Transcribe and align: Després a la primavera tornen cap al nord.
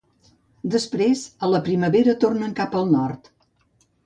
Després 0.75 1.21
a 1.47 1.49
la 1.51 1.61
primavera 1.67 2.17
tornen 2.25 2.57
cap 2.63 2.75
al 2.81 2.91
nord. 2.97 3.31